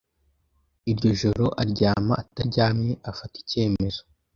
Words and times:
Iryo 0.91 1.09
joro 1.21 1.45
aryama 1.61 2.13
ataryamye, 2.23 2.91
afata 3.09 3.35
ikemezo 3.43 4.01